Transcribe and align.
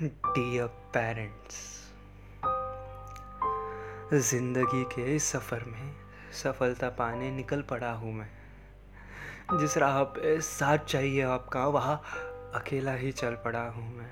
Dear 0.00 0.66
parents 0.66 1.82
ज़िंदगी 4.14 4.84
के 4.84 5.16
इस 5.16 5.24
सफ़र 5.24 5.64
में 5.64 5.92
सफलता 6.42 6.88
पाने 6.88 7.30
निकल 7.30 7.62
पड़ा 7.62 7.92
हूँ 7.92 8.12
मैं। 8.14 8.28
जिस 9.58 9.78
राह 9.78 10.02
पे 10.02 10.40
साथ 10.40 10.78
चाहिए 10.78 11.22
आपका, 11.22 11.66
वहाँ 11.66 12.02
अकेला 12.54 12.92
ही 12.92 13.12
चल 13.12 13.30
पड़ा 13.30 13.62
हूँ 13.62 13.96
मैं। 13.96 14.10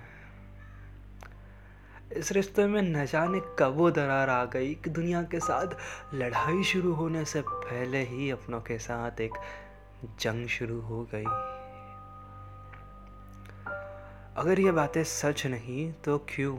इस 2.12 2.32
रिश्ते 2.32 2.66
में 2.66 2.82
न 2.82 3.06
जाने 3.06 3.40
कब 3.58 3.74
वो 3.76 3.90
दरार 3.90 4.30
आ 4.30 4.44
गई। 4.44 4.74
कि 4.74 4.90
दुनिया 4.90 5.22
के 5.22 5.40
साथ 5.40 5.66
लड़ाई 6.14 6.62
शुरू 6.62 6.92
होने 6.92 7.24
से 7.24 7.42
पहले 7.46 8.02
ही 8.02 8.30
अपनों 8.30 8.60
के 8.60 8.78
साथ 8.78 9.20
एक 9.20 9.32
जंग 10.20 10.46
शुरू 10.46 10.80
हो 10.80 11.08
गई। 11.14 11.59
अगर 14.40 14.60
ये 14.60 14.70
बातें 14.72 15.04
सच 15.04 15.46
नहीं 15.46 15.92
तो 15.92 16.16
क्यों? 16.18 16.56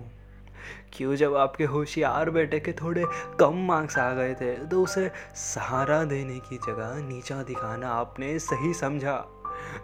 क्यों 0.93 1.15
जब 1.15 1.35
आपके 1.35 1.63
होशियार 1.63 2.29
बेटे 2.29 2.59
के 2.59 2.73
थोड़े 2.73 3.05
कम 3.39 3.55
मार्क्स 3.57 3.97
आ 3.97 4.13
गए 4.13 4.35
थे 4.35 4.53
तो 4.67 4.83
उसे 4.83 5.11
सहारा 5.35 6.03
देने 6.03 6.37
की 6.39 6.57
जगह 6.57 6.95
नीचा 6.95 7.43
दिखाना 7.43 7.89
आपने 7.89 8.39
सही 8.39 8.73
समझा। 8.73 9.17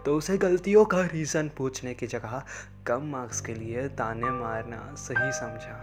तो 0.04 0.16
उसे 0.16 0.38
गलतियों 0.38 0.84
का 0.84 1.00
रीज़न 1.02 1.50
पूछने 1.58 1.94
की 1.94 2.06
जगह 2.06 2.42
कम 2.86 3.02
मार्क्स 3.02 3.40
के 3.40 3.54
लिए 3.54 3.88
ताने 3.88 4.30
मारना 4.30 4.94
सही 4.94 5.32
समझा। 5.32 5.76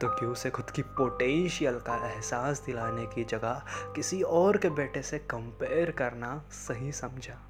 तो 0.00 0.08
क्यों 0.08 0.32
उसे 0.32 0.50
खुद 0.50 0.70
की 0.70 0.82
पोटेंशियल 0.82 1.74
का 1.74 1.96
एहसास 2.08 2.62
दिलाने 2.66 3.06
की 3.06 3.24
जगह 3.24 3.62
किसी 3.96 4.22
और 4.22 4.56
के 4.56 4.70
बेटे 4.70 5.02
से 5.02 5.18
कंपेयर 5.18 5.90
करना 5.90 6.42
सही 6.50 6.92
समझा? 6.92 7.46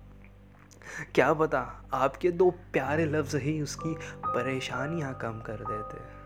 क्या 1.15 1.33
पता 1.33 1.83
आपके 1.95 2.31
दो 2.31 2.51
प्यारे 2.51 3.05
लफ्ज़ 3.05 3.37
ही 3.37 3.63
उसकी 3.63 3.95
परेशानियाँ 4.27 5.15
कम 5.15 5.41
कर 5.41 5.57
देते। 5.57 6.21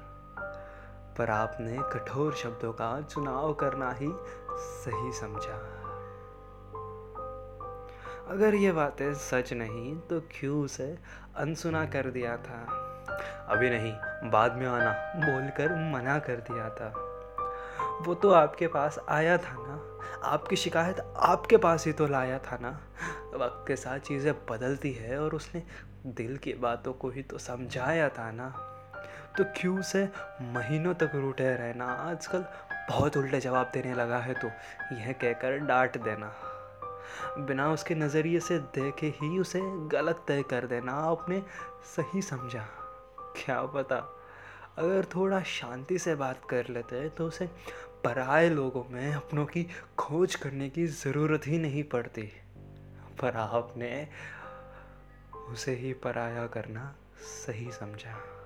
पर 1.18 1.30
आपने 1.30 1.78
कठोर 1.92 2.34
शब्दों 2.34 2.72
का 2.72 3.00
चुनाव 3.00 3.54
करना 3.54 3.92
ही 3.92 4.10
सही 4.50 5.12
समझा। 5.12 5.80
अगर 8.30 8.54
ये 8.54 8.72
बातें 8.72 9.14
सच 9.14 9.52
नहीं 9.52 9.98
तो 9.98 10.20
क्यों 10.20 10.64
उसे 10.64 10.98
अनसुना 11.36 11.86
कर 11.86 12.10
दिया 12.10 12.36
था? 12.36 12.80
अभी 13.48 13.70
नहीं, 13.70 13.92
बाद 14.30 14.52
में 14.52 14.66
आना, 14.66 14.90
बोलकर 15.16 15.92
मना 15.92 16.18
कर 16.18 16.36
दिया 16.36 16.70
था। 16.70 17.10
वो 18.02 18.14
तो 18.14 18.30
आपके 18.30 18.66
पास 18.66 18.98
आया 19.08 19.38
था 19.38 19.56
ना? 19.58 20.00
आपकी 20.28 20.56
शिकायत 20.56 21.14
आपके 21.16 21.56
पास 21.56 21.86
ही 21.86 21.92
तो 21.92 22.06
लाया 22.06 22.38
था 22.38 22.58
ना? 22.60 22.80
वक्त 23.36 23.64
के 23.68 23.76
साथ 23.76 23.98
चीज़ें 23.98 24.32
बदलती 24.50 24.92
है 24.92 25.18
और 25.20 25.34
उसने 25.34 25.62
दिल 26.06 26.36
की 26.36 26.52
बातों 26.60 26.92
को 26.92 27.10
ही 27.10 27.22
तो 27.22 27.38
समझाया 27.38 28.08
था 28.08 28.30
ना। 28.32 28.48
तो 29.38 29.44
क्यों 29.56 29.82
से 29.82 30.04
महीनों 30.54 30.94
तक 30.94 31.14
रूठे 31.14 31.54
रहना? 31.56 31.84
आजकल 31.84 32.44
बहुत 32.88 33.16
उल्टे 33.16 33.40
जवाब 33.40 33.70
देने 33.74 33.94
लगा 33.94 34.18
है 34.18 34.34
तो 34.34 34.48
यह 34.92 35.12
कहकर 35.12 35.58
डांट 35.58 35.98
देना। 36.02 36.32
बिना 37.38 37.70
उसके 37.72 37.94
नज़रिए 37.94 38.40
से 38.40 38.58
देखे 38.74 39.06
ही 39.16 39.38
उसे 39.38 39.60
गलत 39.88 40.24
तय 40.28 40.42
कर 40.50 40.66
देना। 40.66 40.92
आपने 41.04 41.42
सही 41.86 42.22
समझा। 42.22 42.66
क्या 43.36 43.60
पता, 43.66 43.96
अगर 44.78 45.04
थोड़ा 45.14 45.40
शांति 45.42 45.98
से 45.98 46.14
बात 46.14 46.40
कर 46.50 46.68
लेते 46.68 46.96
हैं 46.96 47.10
तो 47.10 47.26
उसे 47.26 47.46
पराए 48.04 48.48
लोगों 48.48 48.84
में 48.90 49.14
अपनों 49.14 49.44
की 49.46 49.66
खोज 49.98 50.34
करने 50.34 50.68
की 50.70 50.86
ज़रूरत 50.86 51.46
ही 51.46 51.58
नहीं 51.58 51.84
पड़ती। 51.84 52.30
पर 53.20 53.36
आपने 53.36 54.08
उसे 55.48 55.74
ही 55.74 55.92
पराया 55.92 56.46
करना 56.46 56.94
सही 57.46 57.70
समझा। 57.72 58.43